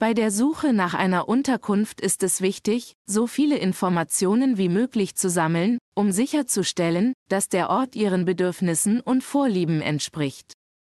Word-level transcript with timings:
Bei 0.00 0.14
der 0.14 0.30
Suche 0.30 0.72
nach 0.72 0.94
einer 0.94 1.28
Unterkunft 1.28 2.00
ist 2.00 2.22
es 2.22 2.40
wichtig, 2.40 2.94
so 3.06 3.26
viele 3.26 3.58
Informationen 3.58 4.56
wie 4.56 4.68
möglich 4.68 5.16
zu 5.16 5.28
sammeln, 5.28 5.78
um 5.96 6.12
sicherzustellen, 6.12 7.14
dass 7.28 7.48
der 7.48 7.68
Ort 7.68 7.96
Ihren 7.96 8.24
Bedürfnissen 8.24 9.00
und 9.00 9.24
Vorlieben 9.24 9.80
entspricht. 9.82 10.52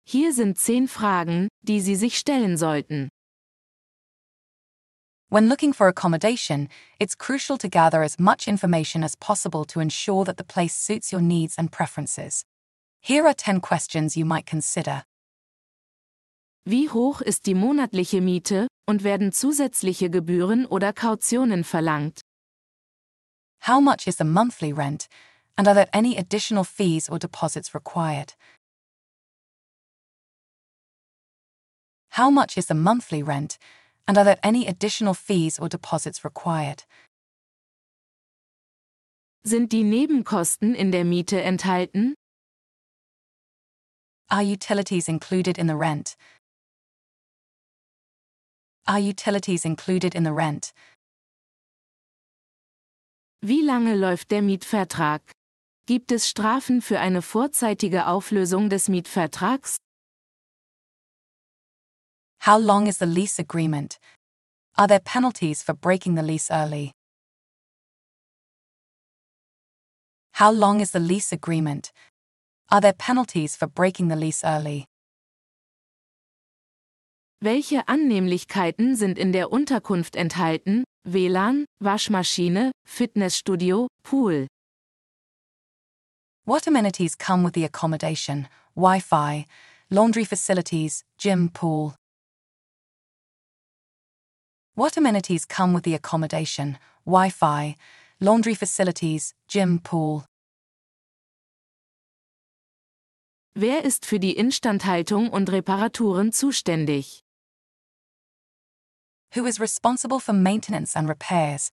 Hier 0.05 0.33
sind 0.33 0.59
zehn 0.59 0.89
Fragen, 0.89 1.47
die 1.62 1.80
Sie 1.80 1.95
sich 1.95 2.19
stellen 2.19 2.56
sollten. 2.56 3.09
When 5.30 5.48
looking 5.48 5.73
for 5.73 5.87
accommodation, 5.87 6.69
it's 6.98 7.17
crucial 7.17 7.56
to 7.59 7.69
gather 7.69 8.03
as 8.03 8.19
much 8.19 8.48
information 8.48 9.05
as 9.05 9.17
possible 9.17 9.65
to 9.67 9.78
ensure 9.78 10.25
that 10.25 10.39
the 10.39 10.45
place 10.45 10.75
suits 10.75 11.12
your 11.12 11.23
needs 11.23 11.56
and 11.56 11.70
preferences. 11.70 12.42
Here 13.01 13.25
are 13.27 13.34
10 13.34 13.61
questions 13.61 14.17
you 14.17 14.25
might 14.25 14.47
consider. 14.47 15.05
Wie 16.70 16.90
hoch 16.90 17.22
ist 17.22 17.46
die 17.46 17.54
monatliche 17.54 18.20
Miete 18.20 18.66
und 18.86 19.02
werden 19.02 19.32
zusätzliche 19.32 20.10
Gebühren 20.10 20.66
oder 20.66 20.92
Kautionen 20.92 21.64
verlangt? 21.64 22.20
How 23.66 23.80
much 23.80 24.06
is 24.06 24.19
the 24.19 24.25
monthly 24.25 24.70
rent, 24.70 25.08
and 25.56 25.66
are 25.66 25.75
there 25.75 25.88
any 25.94 26.19
additional 26.19 26.64
fees 26.64 27.08
or 27.08 27.19
deposits 27.19 27.75
required? 27.75 28.34
How 32.10 32.30
much 32.30 32.58
is 32.58 32.66
the 32.66 32.75
monthly 32.75 33.22
rent, 33.22 33.58
and 34.06 34.19
are 34.19 34.25
there 34.27 34.38
any 34.42 34.66
additional 34.66 35.14
fees 35.14 35.58
or 35.58 35.70
deposits 35.70 36.22
required? 36.22 36.84
Sind 39.42 39.72
die 39.72 39.84
Nebenkosten 39.84 40.75
in 40.75 40.92
der 40.92 41.06
Miete 41.06 41.41
enthalten? 41.41 42.12
Are 44.28 44.42
utilities 44.42 45.08
included 45.08 45.56
in 45.56 45.66
the 45.66 45.77
rent? 45.77 46.14
Are 48.89 48.98
utilities 48.98 49.67
included 49.67 50.14
in 50.14 50.25
the 50.25 50.33
rent? 50.33 50.72
Wie 53.42 53.61
lange 53.61 53.94
läuft 53.94 54.31
der 54.31 54.41
Mietvertrag? 54.41 55.20
Gibt 55.86 56.11
es 56.11 56.27
Strafen 56.27 56.81
für 56.81 56.98
eine 56.98 57.20
vorzeitige 57.20 58.06
Auflösung 58.06 58.70
des 58.70 58.89
Mietvertrags? 58.89 59.77
How 62.47 62.56
long 62.56 62.86
is 62.86 62.98
the 62.98 63.05
lease 63.05 63.39
agreement? 63.39 63.98
Are 64.78 64.89
there 64.89 65.00
penalties 65.00 65.62
for 65.62 65.75
breaking 65.75 66.14
the 66.14 66.22
lease 66.22 66.50
early? 66.50 66.92
How 70.33 70.50
long 70.50 70.81
is 70.81 70.92
the 70.92 71.00
lease 71.00 71.31
agreement? 71.31 71.92
Are 72.70 72.81
there 72.81 72.94
penalties 72.94 73.55
for 73.55 73.66
breaking 73.66 74.09
the 74.09 74.16
lease 74.16 74.42
early? 74.42 74.86
Welche 77.41 77.86
Annehmlichkeiten 77.86 78.97
sind 78.97 79.17
in 79.17 79.33
der 79.33 79.53
Unterkunft 79.53 80.17
enthalten? 80.17 80.83
WLAN, 81.05 81.67
Waschmaschine, 81.78 82.72
Fitnessstudio, 82.84 83.86
Pool. 84.03 84.48
What 86.44 86.66
amenities 86.66 87.16
come 87.16 87.44
with 87.44 87.55
the 87.55 87.64
accommodation? 87.64 88.49
Wi 88.75 88.99
Fi, 89.00 89.47
laundry 89.88 90.25
facilities, 90.25 91.03
gym, 91.16 91.50
pool. 91.50 91.94
What 94.75 94.97
amenities 94.97 95.47
come 95.47 95.75
with 95.75 95.84
the 95.84 95.94
accommodation? 95.94 96.76
Wi 97.05 97.31
Fi, 97.31 97.76
laundry 98.19 98.56
facilities, 98.56 99.32
gym, 99.47 99.78
pool. 99.78 100.25
Wer 103.55 103.84
ist 103.84 104.06
für 104.06 104.19
die 104.19 104.37
Instandhaltung 104.37 105.31
und 105.31 105.53
Reparaturen 105.53 106.32
zuständig? 106.32 107.22
Who 109.34 109.44
is 109.44 109.61
responsible 109.61 110.21
for 110.21 110.33
maintenance 110.33 110.97
and 110.97 111.06
repairs? 111.06 111.71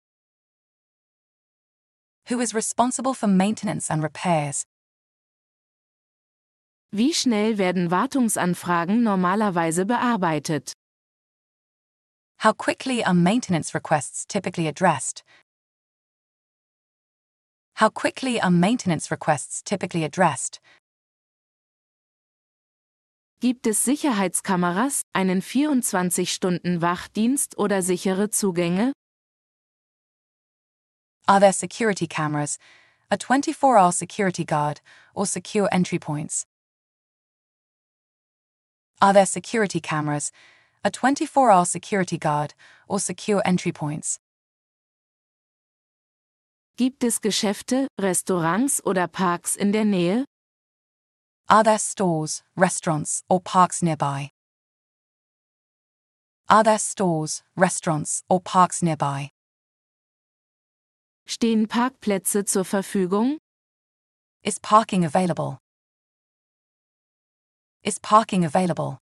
Who 2.27 2.39
is 2.39 2.53
responsible 2.53 3.15
for 3.15 3.25
maintenance 3.25 3.89
and 3.89 4.03
repairs? 4.03 4.65
Wie 6.91 7.11
schnell 7.11 7.57
werden 7.57 7.89
Wartungsanfragen 7.89 9.01
normalerweise 9.01 9.85
bearbeitet? 9.85 10.73
How 12.37 12.53
quickly 12.53 13.03
are 13.03 13.15
maintenance 13.15 13.73
requests 13.73 14.25
typically 14.27 14.67
addressed? 14.67 15.23
How 17.77 17.89
quickly 17.89 18.39
are 18.39 18.51
maintenance 18.51 19.09
requests 19.09 19.63
typically 19.63 20.03
addressed? 20.03 20.59
Gibt 23.41 23.67
es 23.67 23.85
Sicherheitskameras, 23.85 25.03
einen 25.13 25.41
24-Stunden-Wachdienst 25.41 27.57
oder 27.57 27.81
sichere 27.81 28.29
Zugänge? 28.29 28.91
Are 31.25 31.39
there 31.39 31.53
security 31.53 32.05
cameras, 32.05 32.57
a 33.09 33.15
24 33.15 33.77
hour 33.77 33.93
security 33.93 34.43
guard, 34.43 34.81
or 35.13 35.25
secure 35.25 35.69
entry 35.71 35.99
points? 35.99 36.43
Are 39.01 39.13
there 39.13 39.25
security 39.25 39.79
cameras, 39.79 40.33
a 40.83 40.91
24 40.91 41.49
hour 41.49 41.65
security 41.65 42.17
guard, 42.17 42.53
or 42.89 42.99
secure 42.99 43.41
entry 43.45 43.71
points? 43.71 44.19
Gibt 46.75 47.05
es 47.05 47.21
Geschäfte, 47.21 47.87
Restaurants 47.97 48.85
oder 48.85 49.07
Parks 49.07 49.55
in 49.55 49.71
der 49.71 49.85
Nähe? 49.85 50.25
Are 51.51 51.63
there 51.63 51.79
stores, 51.79 52.43
restaurants, 52.55 53.23
or 53.27 53.41
parks 53.41 53.81
nearby? 53.81 54.29
Are 56.47 56.63
there 56.63 56.77
stores, 56.77 57.41
restaurants, 57.55 58.21
or 58.29 58.39
parks 58.39 58.83
nearby? 58.83 59.31
Stehen 61.25 61.67
Parkplätze 61.67 62.45
zur 62.45 62.65
Verfügung? 62.65 63.39
Is 64.43 64.59
parking 64.59 65.03
available? 65.03 65.57
Is 67.83 67.97
parking 67.99 68.45
available? 68.45 68.99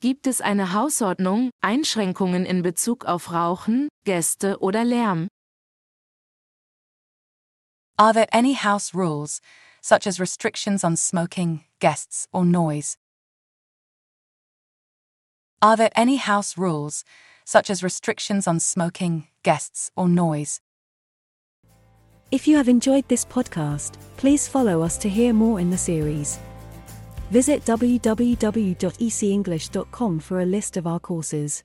Gibt 0.00 0.26
es 0.26 0.42
eine 0.42 0.74
Hausordnung, 0.74 1.48
Einschränkungen 1.62 2.44
in 2.44 2.62
Bezug 2.62 3.06
auf 3.06 3.32
Rauchen, 3.32 3.88
Gäste 4.04 4.58
oder 4.60 4.84
Lärm? 4.84 5.28
Are 7.96 8.12
there 8.12 8.28
any 8.30 8.54
house 8.54 8.92
rules, 8.92 9.40
such 9.84 10.06
as 10.06 10.18
restrictions 10.18 10.82
on 10.82 10.96
smoking, 10.96 11.62
guests, 11.78 12.26
or 12.32 12.42
noise? 12.42 12.96
Are 15.60 15.76
there 15.76 15.90
any 15.94 16.16
house 16.16 16.56
rules, 16.56 17.04
such 17.44 17.68
as 17.68 17.82
restrictions 17.82 18.46
on 18.46 18.60
smoking, 18.60 19.26
guests, 19.42 19.90
or 19.94 20.08
noise? 20.08 20.62
If 22.30 22.48
you 22.48 22.56
have 22.56 22.70
enjoyed 22.70 23.06
this 23.08 23.26
podcast, 23.26 23.98
please 24.16 24.48
follow 24.48 24.80
us 24.80 24.96
to 24.96 25.10
hear 25.10 25.34
more 25.34 25.60
in 25.60 25.68
the 25.68 25.76
series. 25.76 26.38
Visit 27.30 27.66
www.ecenglish.com 27.66 30.20
for 30.20 30.40
a 30.40 30.46
list 30.46 30.78
of 30.78 30.86
our 30.86 30.98
courses. 30.98 31.62